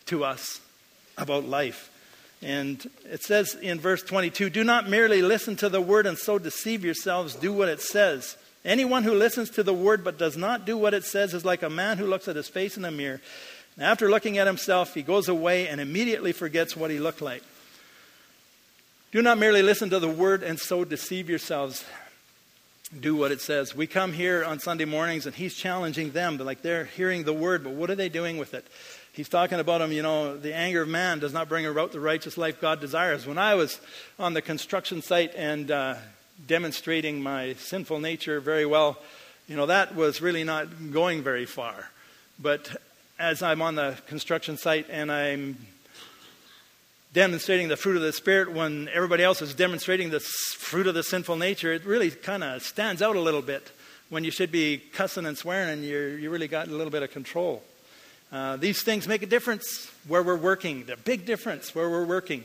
[0.06, 0.60] to us
[1.18, 1.90] about life.
[2.42, 6.38] And it says in verse 22 Do not merely listen to the word and so
[6.38, 8.36] deceive yourselves, do what it says.
[8.66, 11.62] Anyone who listens to the word but does not do what it says is like
[11.62, 13.20] a man who looks at his face in a mirror.
[13.76, 17.44] And after looking at himself, he goes away and immediately forgets what he looked like.
[19.12, 21.84] Do not merely listen to the word and so deceive yourselves.
[22.98, 23.72] Do what it says.
[23.72, 27.62] We come here on Sunday mornings and he's challenging them, like they're hearing the word,
[27.62, 28.66] but what are they doing with it?
[29.12, 32.00] He's talking about him, you know, the anger of man does not bring about the
[32.00, 33.26] righteous life God desires.
[33.26, 33.80] When I was
[34.18, 35.94] on the construction site and uh,
[36.44, 38.98] demonstrating my sinful nature very well,
[39.48, 41.90] you know, that was really not going very far.
[42.38, 42.76] But
[43.18, 45.56] as I'm on the construction site and I'm
[47.12, 51.02] demonstrating the fruit of the Spirit when everybody else is demonstrating the fruit of the
[51.02, 53.70] sinful nature, it really kind of stands out a little bit
[54.10, 57.02] when you should be cussing and swearing and you you really got a little bit
[57.02, 57.62] of control.
[58.30, 62.44] Uh, these things make a difference where we're working, a big difference where we're working.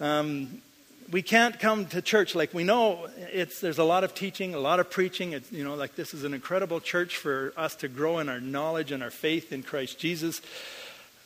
[0.00, 0.62] Um,
[1.10, 4.58] we can't come to church like we know it's there's a lot of teaching a
[4.58, 5.32] lot of preaching.
[5.32, 8.40] It's, you know like this is an incredible church for us to grow in our
[8.40, 10.40] knowledge and our faith in christ jesus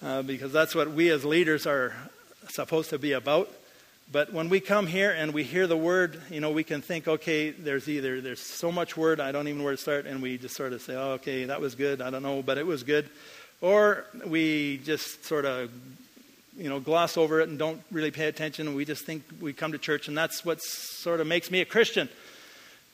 [0.03, 1.95] uh, because that's what we as leaders are
[2.49, 3.51] supposed to be about.
[4.11, 7.07] But when we come here and we hear the word you know we can think
[7.07, 10.23] okay there's either there's so much word i don't even know where to start and
[10.23, 12.67] we just sort of say oh, okay that was good i don't know but it
[12.67, 13.09] was good.
[13.61, 15.71] Or we just sort of,
[16.59, 18.75] you know, gloss over it and don't really pay attention.
[18.75, 21.65] We just think we come to church, and that's what sort of makes me a
[21.65, 22.09] Christian.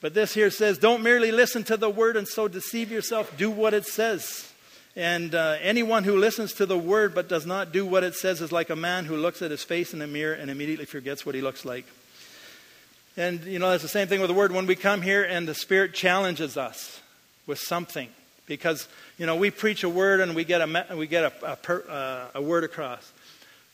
[0.00, 3.36] But this here says, don't merely listen to the word and so deceive yourself.
[3.38, 4.52] Do what it says.
[4.96, 8.40] And uh, anyone who listens to the word but does not do what it says
[8.42, 11.24] is like a man who looks at his face in a mirror and immediately forgets
[11.24, 11.86] what he looks like.
[13.16, 14.52] And, you know, that's the same thing with the word.
[14.52, 17.00] When we come here and the Spirit challenges us
[17.46, 18.10] with something,
[18.46, 21.56] because you know we preach a word and we get a we get a, a,
[21.56, 23.12] per, uh, a word across.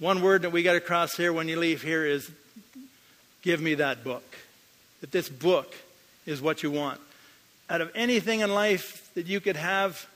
[0.00, 2.30] One word that we get across here when you leave here is,
[3.42, 4.24] "Give me that book."
[5.02, 5.74] That this book
[6.24, 7.02] is what you want.
[7.68, 10.06] Out of anything in life that you could have,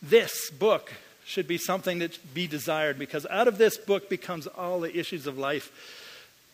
[0.00, 0.90] this book
[1.26, 5.26] should be something that be desired because out of this book becomes all the issues
[5.26, 5.70] of life,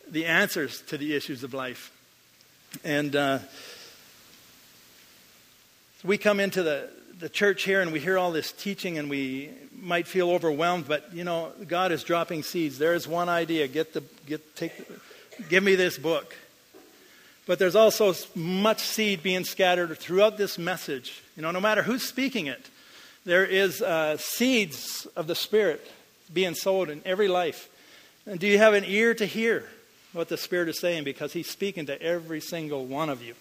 [0.09, 1.89] the answers to the issues of life.
[2.83, 3.39] And uh,
[6.03, 9.51] we come into the, the church here and we hear all this teaching and we
[9.81, 12.77] might feel overwhelmed, but you know, God is dropping seeds.
[12.77, 14.73] There is one idea: get the get take,
[15.49, 16.35] give me this book.
[17.45, 21.21] But there's also much seed being scattered throughout this message.
[21.35, 22.69] You know, no matter who's speaking it,
[23.25, 25.85] there is uh, seeds of the Spirit
[26.33, 27.69] being sowed in every life.
[28.25, 29.65] And do you have an ear to hear
[30.13, 31.03] what the Spirit is saying?
[31.03, 33.35] Because He's speaking to every single one of you.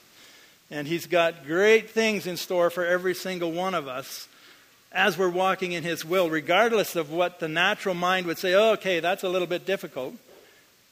[0.70, 4.26] And He's got great things in store for every single one of us
[4.92, 8.72] as we're walking in His will, regardless of what the natural mind would say, oh,
[8.72, 10.14] okay, that's a little bit difficult.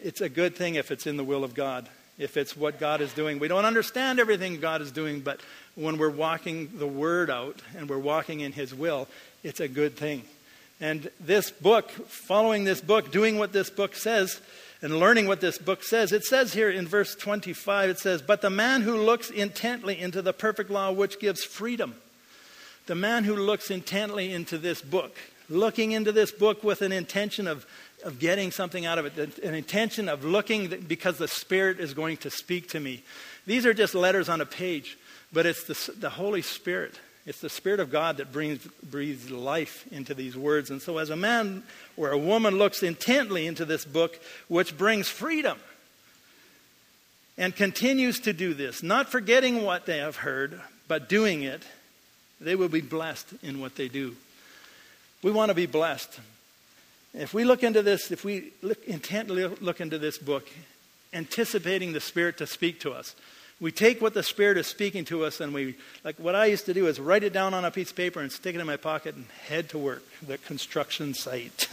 [0.00, 3.00] It's a good thing if it's in the will of God, if it's what God
[3.00, 3.38] is doing.
[3.38, 5.40] We don't understand everything God is doing, but
[5.74, 9.08] when we're walking the Word out and we're walking in His will,
[9.42, 10.24] it's a good thing.
[10.80, 14.40] And this book, following this book, doing what this book says,
[14.82, 16.12] and learning what this book says.
[16.12, 20.22] It says here in verse 25, it says, But the man who looks intently into
[20.22, 21.96] the perfect law which gives freedom,
[22.90, 25.16] the man who looks intently into this book,
[25.48, 27.64] looking into this book with an intention of,
[28.02, 32.16] of getting something out of it, an intention of looking because the Spirit is going
[32.16, 33.04] to speak to me.
[33.46, 34.98] These are just letters on a page,
[35.32, 36.98] but it's the, the Holy Spirit.
[37.26, 40.72] It's the Spirit of God that brings, breathes life into these words.
[40.72, 41.62] And so, as a man
[41.96, 45.60] or a woman looks intently into this book, which brings freedom,
[47.38, 51.62] and continues to do this, not forgetting what they have heard, but doing it,
[52.40, 54.16] they will be blessed in what they do.
[55.22, 56.18] We want to be blessed.
[57.12, 60.48] If we look into this, if we look, intently look into this book,
[61.12, 63.14] anticipating the Spirit to speak to us,
[63.60, 66.66] we take what the Spirit is speaking to us and we, like what I used
[66.66, 68.66] to do is write it down on a piece of paper and stick it in
[68.66, 71.68] my pocket and head to work, the construction site.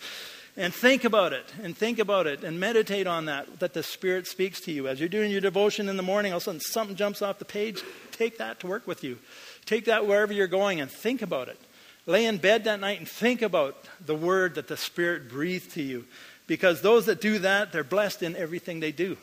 [0.56, 4.26] and think about it and think about it and meditate on that, that the Spirit
[4.26, 4.88] speaks to you.
[4.88, 7.38] As you're doing your devotion in the morning, all of a sudden something jumps off
[7.38, 9.18] the page, take that to work with you.
[9.66, 11.58] Take that wherever you're going and think about it.
[12.06, 15.82] Lay in bed that night and think about the word that the Spirit breathed to
[15.82, 16.04] you.
[16.46, 19.16] Because those that do that, they're blessed in everything they do.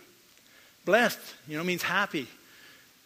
[0.83, 2.27] Blessed, you know, means happy.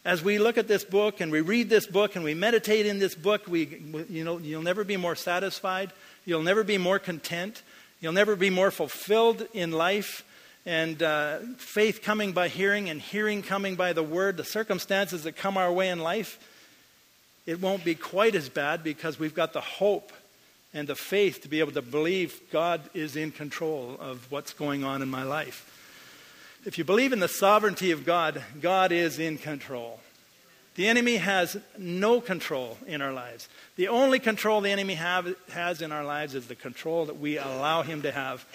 [0.03, 2.97] As we look at this book and we read this book and we meditate in
[2.97, 5.91] this book, we, you know, you'll never be more satisfied.
[6.25, 7.61] You'll never be more content.
[7.99, 10.23] You'll never be more fulfilled in life.
[10.65, 15.35] And uh, faith coming by hearing and hearing coming by the word, the circumstances that
[15.35, 16.39] come our way in life,
[17.47, 20.11] it won't be quite as bad because we've got the hope
[20.73, 24.83] and the faith to be able to believe God is in control of what's going
[24.83, 25.73] on in my life.
[26.65, 30.01] If you believe in the sovereignty of God, God is in control.
[30.75, 33.47] The enemy has no control in our lives.
[33.77, 37.37] The only control the enemy have, has in our lives is the control that we
[37.37, 38.45] allow him to have.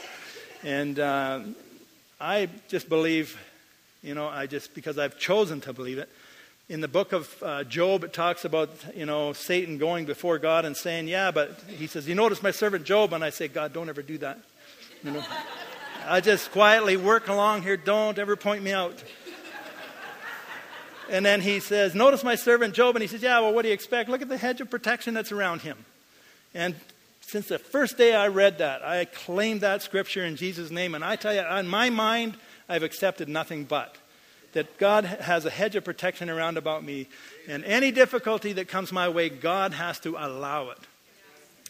[0.63, 1.41] And uh,
[2.21, 3.39] I just believe,
[4.03, 6.11] you know, I just, because I've chosen to believe it.
[6.69, 10.65] In the book of uh, Job, it talks about, you know, Satan going before God
[10.65, 13.13] and saying, yeah, but he says, you notice my servant Job?
[13.13, 14.39] And I say, God, don't ever do that.
[15.03, 15.25] You know?
[16.07, 17.77] I just quietly work along here.
[17.77, 19.03] Don't ever point me out.
[21.11, 22.97] And then he says, Notice my servant Job.
[22.97, 24.09] And he says, Yeah, well, what do you expect?
[24.09, 25.77] Look at the hedge of protection that's around him.
[26.55, 26.75] And
[27.21, 30.95] since the first day I read that, I claimed that scripture in Jesus' name.
[30.95, 32.37] And I tell you, in my mind,
[32.69, 33.97] I've accepted nothing but
[34.53, 37.09] that God has a hedge of protection around about me.
[37.49, 40.79] And any difficulty that comes my way, God has to allow it.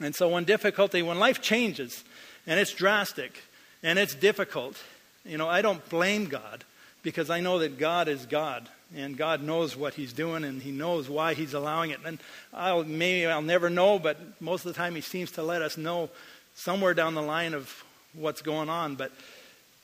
[0.01, 2.03] And so when difficulty, when life changes
[2.47, 3.41] and it's drastic,
[3.83, 4.77] and it's difficult.
[5.25, 6.65] You know, I don't blame God
[7.03, 10.71] because I know that God is God and God knows what He's doing and He
[10.71, 12.01] knows why He's allowing it.
[12.05, 12.19] And
[12.53, 15.77] I'll, maybe I'll never know, but most of the time He seems to let us
[15.77, 16.11] know
[16.55, 18.95] somewhere down the line of what's going on.
[18.95, 19.11] But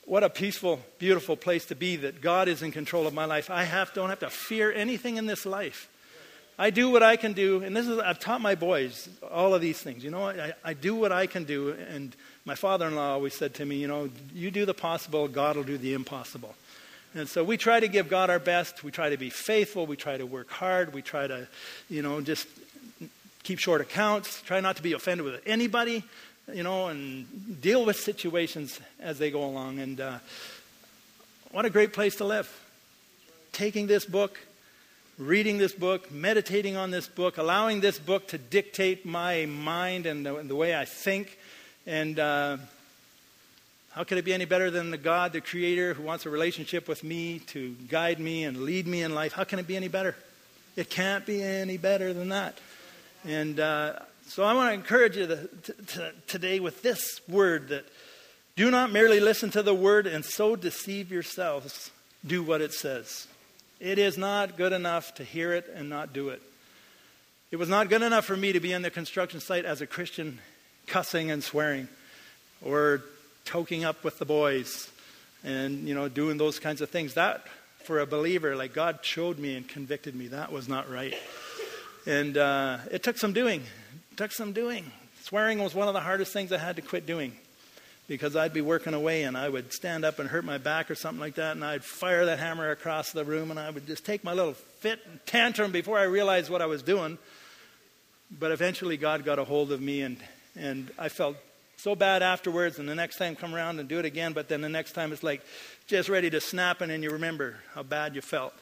[0.09, 3.51] what a peaceful, beautiful place to be that God is in control of my life.
[3.51, 5.87] I have, don't have to fear anything in this life.
[6.57, 9.61] I do what I can do, and this is I've taught my boys all of
[9.61, 10.03] these things.
[10.03, 13.35] You know, I, I do what I can do, and my father in law always
[13.35, 16.55] said to me, you know, you do the possible, God will do the impossible.
[17.13, 18.83] And so we try to give God our best.
[18.83, 19.85] We try to be faithful.
[19.85, 20.93] We try to work hard.
[20.93, 21.47] We try to,
[21.87, 22.47] you know, just
[23.43, 24.41] keep short accounts.
[24.41, 26.03] Try not to be offended with anybody,
[26.53, 29.79] you know, and deal with situations as they go along.
[29.79, 30.19] And uh,
[31.51, 32.49] what a great place to live.
[33.51, 34.39] Taking this book,
[35.17, 40.25] reading this book, meditating on this book, allowing this book to dictate my mind and
[40.25, 41.37] the, and the way I think
[41.89, 42.57] and uh,
[43.91, 46.87] how could it be any better than the God, the Creator, who wants a relationship
[46.87, 49.33] with me to guide me and lead me in life?
[49.33, 50.15] How can it be any better?
[50.75, 52.59] It can't be any better than that.
[53.25, 55.49] And uh, so I want to encourage you to,
[55.87, 57.83] to, today with this word that
[58.55, 61.89] do not merely listen to the word and so deceive yourselves.
[62.23, 63.25] Do what it says.
[63.79, 66.43] It is not good enough to hear it and not do it.
[67.49, 69.87] It was not good enough for me to be on the construction site as a
[69.87, 70.37] Christian
[70.85, 71.87] cussing and swearing
[72.63, 73.01] or
[73.45, 74.91] toking up with the boys
[75.43, 77.15] and, you know, doing those kinds of things.
[77.15, 77.47] That,
[77.83, 81.15] for a believer, like God showed me and convicted me, that was not right.
[82.05, 83.63] And uh, it took some doing.
[84.19, 84.91] Took some doing.
[85.21, 87.31] Swearing was one of the hardest things I had to quit doing
[88.05, 90.95] because I'd be working away and I would stand up and hurt my back or
[90.95, 94.05] something like that, and I'd fire that hammer across the room and I would just
[94.05, 97.17] take my little fit and tantrum before I realized what I was doing.
[98.29, 100.17] But eventually, God got a hold of me and
[100.53, 101.37] and I felt
[101.77, 104.59] so bad afterwards, and the next time come around and do it again, but then
[104.59, 105.45] the next time it's like
[105.87, 108.53] just ready to snap, and then you remember how bad you felt.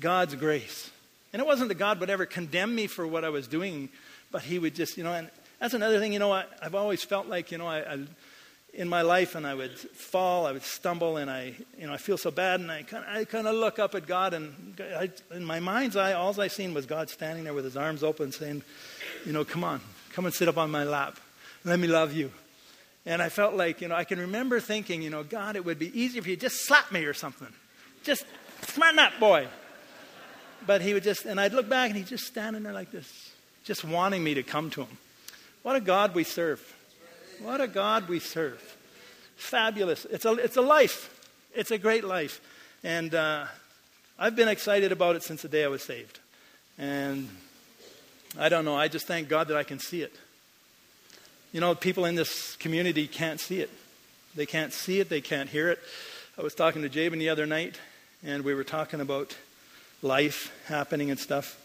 [0.00, 0.90] God's grace.
[1.32, 3.90] And it wasn't that God would ever condemn me for what I was doing,
[4.30, 7.02] but He would just, you know, and that's another thing, you know, I, have always
[7.02, 7.98] felt like, you know, I, I,
[8.74, 11.96] in my life, and I would fall, I would stumble, and I, you know, I
[11.96, 14.80] feel so bad, and I kind of, I kind of look up at God, and
[14.80, 18.04] I, in my mind's eye, all I seen was God standing there with His arms
[18.04, 18.62] open, saying,
[19.26, 19.80] you know, come on,
[20.12, 21.18] come and sit up on my lap.
[21.64, 22.30] let me love you.
[23.04, 25.78] And I felt like, you know, I can remember thinking, you know, God, it would
[25.78, 27.48] be easier if you just slapped me or something.
[28.04, 28.26] Just
[28.66, 29.48] smarten up, boy.
[30.66, 33.32] But he would just, and I'd look back and he's just standing there like this,
[33.68, 34.96] just wanting me to come to him.
[35.62, 36.74] What a God we serve.
[37.42, 38.58] What a God we serve.
[39.36, 40.06] Fabulous.
[40.06, 41.14] It's a, it's a life.
[41.54, 42.40] It's a great life.
[42.82, 43.44] And uh,
[44.18, 46.18] I've been excited about it since the day I was saved.
[46.78, 47.28] And
[48.38, 50.14] I don't know, I just thank God that I can see it.
[51.52, 53.68] You know, people in this community can't see it.
[54.34, 55.78] They can't see it, they can't hear it.
[56.38, 57.78] I was talking to Jabin the other night,
[58.24, 59.36] and we were talking about
[60.00, 61.62] life happening and stuff.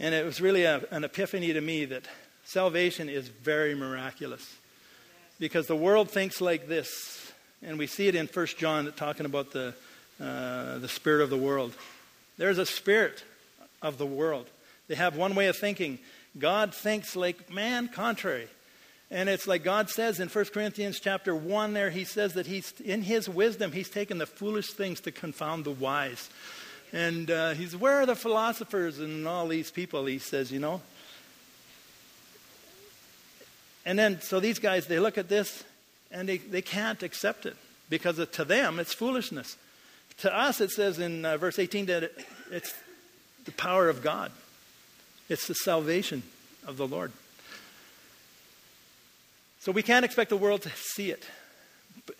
[0.00, 2.08] And it was really a, an epiphany to me that
[2.44, 4.56] salvation is very miraculous.
[5.38, 7.30] Because the world thinks like this,
[7.62, 9.74] and we see it in 1 John talking about the,
[10.18, 11.74] uh, the spirit of the world.
[12.38, 13.22] There's a spirit
[13.82, 14.46] of the world.
[14.88, 15.98] They have one way of thinking.
[16.38, 18.48] God thinks like man, contrary.
[19.10, 22.72] And it's like God says in 1 Corinthians chapter 1 there, he says that he's,
[22.80, 26.30] in his wisdom, he's taken the foolish things to confound the wise.
[26.92, 30.06] And uh, he's, where are the philosophers and all these people?
[30.06, 30.80] He says, you know.
[33.86, 35.64] And then, so these guys, they look at this
[36.10, 37.56] and they, they can't accept it
[37.88, 39.56] because to them, it's foolishness.
[40.18, 42.74] To us, it says in uh, verse 18 that it, it's
[43.44, 44.32] the power of God,
[45.28, 46.22] it's the salvation
[46.66, 47.12] of the Lord.
[49.60, 51.24] So we can't expect the world to see it.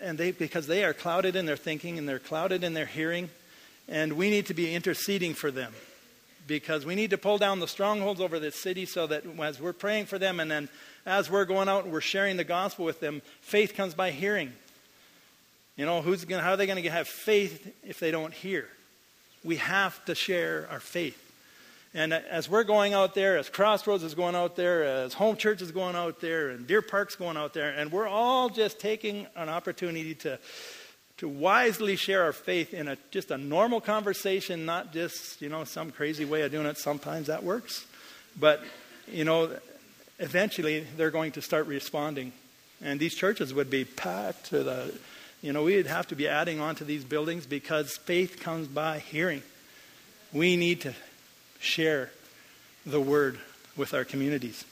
[0.00, 3.30] And they, because they are clouded in their thinking and they're clouded in their hearing.
[3.90, 5.74] And we need to be interceding for them.
[6.46, 9.72] Because we need to pull down the strongholds over this city so that as we're
[9.72, 10.68] praying for them and then
[11.04, 14.52] as we're going out and we're sharing the gospel with them, faith comes by hearing.
[15.76, 18.68] You know, who's gonna, how are they going to have faith if they don't hear?
[19.44, 21.30] We have to share our faith.
[21.92, 25.60] And as we're going out there, as Crossroads is going out there, as Home Church
[25.60, 29.26] is going out there, and Deer Park's going out there, and we're all just taking
[29.34, 30.38] an opportunity to,
[31.20, 35.64] to wisely share our faith in a, just a normal conversation, not just, you know,
[35.64, 36.78] some crazy way of doing it.
[36.78, 37.84] Sometimes that works.
[38.38, 38.62] But,
[39.06, 39.54] you know,
[40.18, 42.32] eventually they're going to start responding.
[42.80, 44.98] And these churches would be packed to the,
[45.42, 49.00] you know, we'd have to be adding on to these buildings because faith comes by
[49.00, 49.42] hearing.
[50.32, 50.94] We need to
[51.58, 52.10] share
[52.86, 53.38] the word
[53.76, 54.64] with our communities.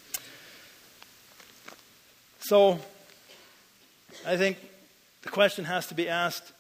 [2.41, 2.79] So,
[4.27, 4.57] I think
[5.29, 6.55] the question has to be asked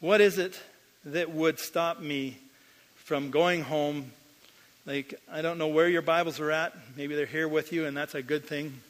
[0.00, 0.60] what is it
[1.04, 2.36] that would stop me
[2.96, 4.10] from going home?
[4.84, 6.74] Like, I don't know where your Bibles are at.
[6.96, 8.80] Maybe they're here with you, and that's a good thing.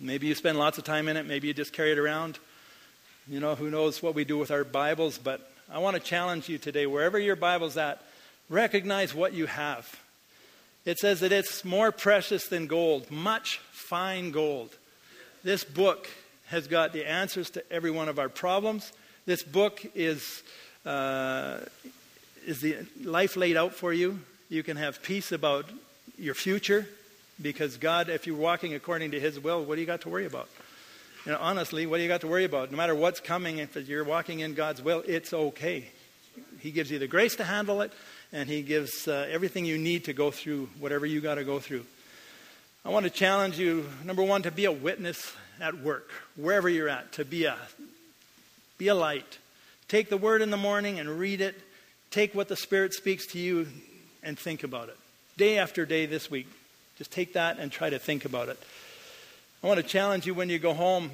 [0.00, 1.26] Maybe you spend lots of time in it.
[1.26, 2.40] Maybe you just carry it around.
[3.28, 6.48] You know, who knows what we do with our Bibles, but I want to challenge
[6.48, 8.02] you today, wherever your Bible's at,
[8.48, 10.00] recognize what you have.
[10.84, 14.70] It says that it's more precious than gold, much fine gold.
[15.44, 16.08] This book
[16.52, 18.92] has got the answers to every one of our problems.
[19.24, 20.42] This book is,
[20.84, 21.60] uh,
[22.46, 24.20] is the life laid out for you.
[24.50, 25.64] You can have peace about
[26.18, 26.86] your future
[27.40, 30.26] because God, if you're walking according to His will, what do you got to worry
[30.26, 30.46] about?
[31.24, 32.70] You know, honestly, what do you got to worry about?
[32.70, 35.88] No matter what's coming, if you're walking in God's will, it's okay.
[36.60, 37.92] He gives you the grace to handle it,
[38.30, 41.60] and He gives uh, everything you need to go through whatever you got to go
[41.60, 41.86] through.
[42.84, 46.88] I want to challenge you, number one, to be a witness at work, wherever you're
[46.88, 47.56] at, to be a,
[48.76, 49.38] be a light.
[49.88, 51.54] Take the word in the morning and read it.
[52.10, 53.68] Take what the Spirit speaks to you
[54.22, 54.96] and think about it.
[55.38, 56.48] Day after day this week,
[56.98, 58.58] just take that and try to think about it.
[59.62, 61.10] I want to challenge you when you go home,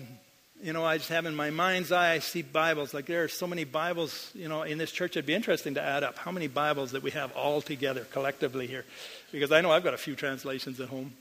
[0.63, 2.95] you know, I just have in my mind's eye, I see Bibles.
[2.95, 5.13] Like there are so many Bibles, you know, in this church.
[5.13, 8.67] It'd be interesting to add up how many Bibles that we have all together collectively
[8.67, 8.87] here.
[9.31, 11.13] Because I know I've got a few translations at home.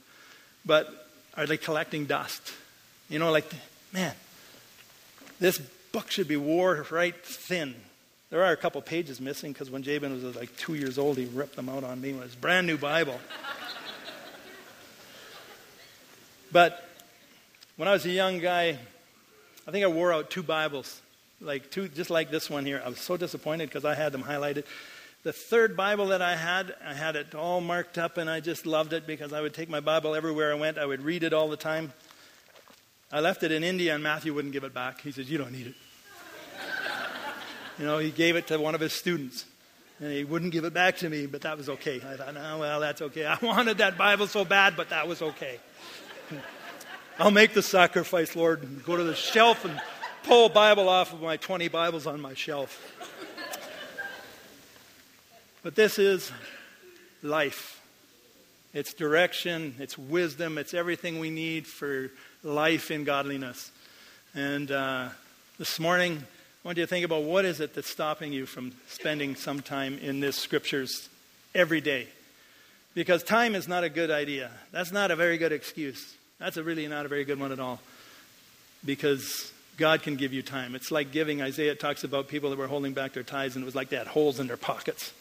[0.64, 0.88] But
[1.36, 2.52] are they collecting dust?
[3.08, 3.50] You know, like,
[3.92, 4.14] man,
[5.40, 5.58] this
[5.92, 7.74] book should be wore right thin.
[8.30, 11.24] There are a couple pages missing because when Jabin was like two years old, he
[11.24, 13.18] ripped them out on me with his brand new Bible.
[16.52, 16.84] but
[17.76, 18.76] when I was a young guy,
[19.66, 21.00] I think I wore out two Bibles,
[21.40, 22.82] like two, just like this one here.
[22.84, 24.64] I was so disappointed because I had them highlighted.
[25.22, 28.66] The third Bible that I had, I had it all marked up, and I just
[28.66, 30.76] loved it because I would take my Bible everywhere I went.
[30.76, 31.92] I would read it all the time.
[33.10, 35.00] I left it in India, and Matthew wouldn't give it back.
[35.00, 35.74] He says, "You don't need it."
[37.78, 39.46] you know, he gave it to one of his students,
[40.00, 41.96] and he wouldn't give it back to me, but that was okay.
[41.96, 45.22] I thought, "Oh well, that's okay." I wanted that Bible so bad, but that was
[45.22, 45.58] okay.
[47.18, 49.80] I'll make the sacrifice, Lord, and go to the shelf and
[50.22, 52.80] pull a Bible off of my 20 Bibles on my shelf.
[55.62, 56.30] But this is
[57.22, 57.80] life.
[58.78, 62.12] It's direction, it's wisdom, it's everything we need for
[62.44, 63.72] life in godliness.
[64.36, 65.08] And uh,
[65.58, 68.70] this morning, I want you to think about what is it that's stopping you from
[68.86, 71.08] spending some time in this scriptures
[71.56, 72.06] every day.
[72.94, 74.48] Because time is not a good idea.
[74.70, 76.14] That's not a very good excuse.
[76.38, 77.80] That's really not a very good one at all.
[78.84, 80.76] Because God can give you time.
[80.76, 81.42] It's like giving.
[81.42, 83.96] Isaiah talks about people that were holding back their tithes, and it was like they
[83.96, 85.12] had holes in their pockets.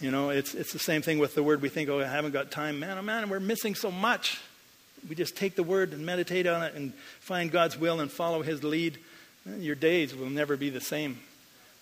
[0.00, 1.60] You know, it's, it's the same thing with the word.
[1.60, 2.80] We think, oh, I haven't got time.
[2.80, 4.40] Man, oh, man, we're missing so much.
[5.08, 8.42] We just take the word and meditate on it and find God's will and follow
[8.42, 8.98] his lead.
[9.46, 11.18] Eh, your days will never be the same.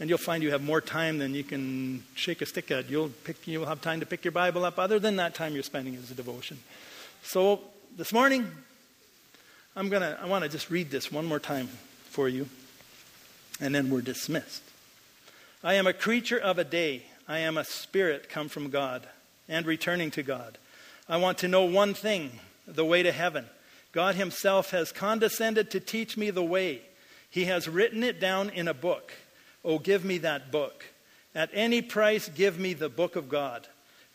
[0.01, 2.91] And you'll find you have more time than you can shake a stick at.
[2.91, 5.63] You'll, pick, you'll have time to pick your Bible up other than that time you're
[5.63, 6.59] spending as a devotion.
[7.23, 7.61] So
[7.97, 8.51] this morning,
[9.77, 11.69] I'm gonna, I want to just read this one more time
[12.11, 12.49] for you,
[13.61, 14.63] and then we're dismissed.
[15.63, 17.03] I am a creature of a day.
[17.29, 19.07] I am a spirit come from God
[19.49, 20.57] and returning to God.
[21.09, 23.45] I want to know one thing the way to heaven.
[23.93, 26.81] God Himself has condescended to teach me the way.
[27.31, 29.13] He has written it down in a book.
[29.65, 30.87] Oh, give me that book.
[31.35, 33.67] At any price, give me the book of God.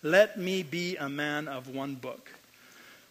[0.01, 2.31] Let me be a man of one book.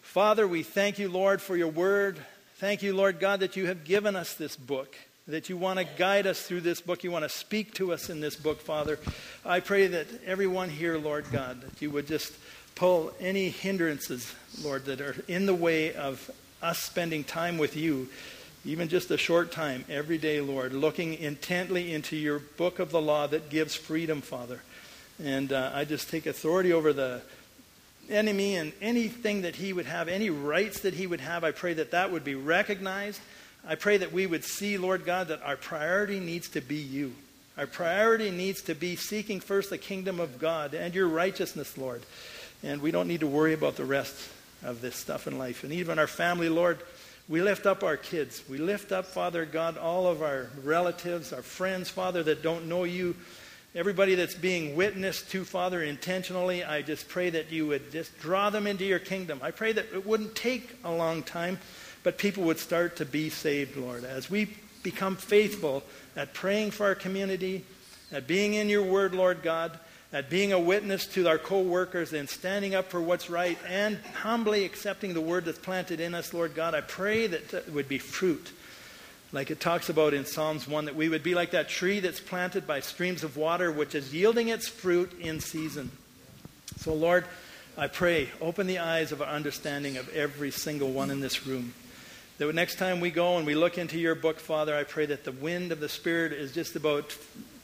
[0.01, 2.19] Father, we thank you, Lord, for your word.
[2.57, 4.95] Thank you, Lord God, that you have given us this book
[5.27, 7.03] that you want to guide us through this book.
[7.03, 8.99] You want to speak to us in this book, Father.
[9.45, 12.33] I pray that everyone here, Lord God, that you would just
[12.75, 16.29] pull any hindrances, Lord, that are in the way of
[16.61, 18.09] us spending time with you,
[18.65, 23.01] even just a short time every day, Lord, looking intently into your book of the
[23.01, 24.61] law that gives freedom, Father.
[25.23, 27.21] And uh, I just take authority over the
[28.09, 31.45] enemy and anything that he would have, any rights that he would have.
[31.45, 33.21] I pray that that would be recognized
[33.65, 37.13] I pray that we would see, Lord God, that our priority needs to be you.
[37.57, 42.01] Our priority needs to be seeking first the kingdom of God and your righteousness, Lord.
[42.63, 44.29] And we don't need to worry about the rest
[44.63, 45.63] of this stuff in life.
[45.63, 46.79] And even our family, Lord,
[47.29, 48.41] we lift up our kids.
[48.49, 52.83] We lift up, Father God, all of our relatives, our friends, Father, that don't know
[52.83, 53.15] you.
[53.75, 58.49] Everybody that's being witnessed to, Father, intentionally, I just pray that you would just draw
[58.49, 59.39] them into your kingdom.
[59.41, 61.57] I pray that it wouldn't take a long time
[62.03, 64.03] but people would start to be saved, Lord.
[64.03, 64.49] As we
[64.83, 65.83] become faithful
[66.15, 67.63] at praying for our community,
[68.11, 69.79] at being in your word, Lord God,
[70.11, 73.97] at being a witness to our co workers and standing up for what's right and
[74.13, 77.87] humbly accepting the word that's planted in us, Lord God, I pray that it would
[77.87, 78.51] be fruit.
[79.33, 82.19] Like it talks about in Psalms 1, that we would be like that tree that's
[82.19, 85.91] planted by streams of water, which is yielding its fruit in season.
[86.77, 87.25] So, Lord,
[87.75, 91.73] I pray, open the eyes of our understanding of every single one in this room.
[92.37, 95.23] That next time we go and we look into your book, Father, I pray that
[95.23, 97.17] the wind of the Spirit is just about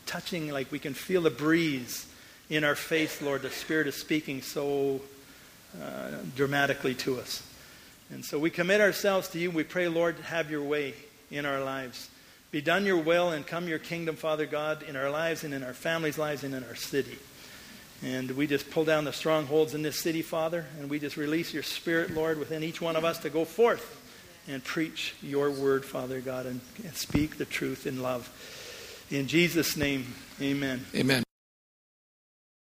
[0.08, 2.08] touching, like we can feel the breeze
[2.50, 3.44] in our face, Lord.
[3.44, 5.02] The Spirit is speaking so
[5.80, 7.44] uh, dramatically to us.
[8.10, 9.52] And so we commit ourselves to you.
[9.52, 10.96] We pray, Lord, have your way
[11.32, 12.10] in our lives.
[12.52, 15.64] Be done your will and come your kingdom, Father God, in our lives and in
[15.64, 17.20] our families' lives and in our city.
[18.02, 21.54] And we just pull down the strongholds in this city, Father, and we just release
[21.54, 23.98] your spirit, Lord, within each one of us to go forth
[24.48, 26.62] and preach your word, Father God, and,
[26.94, 28.30] speak the truth in love.
[29.12, 30.86] In Jesus' name, amen.
[30.96, 31.24] Amen.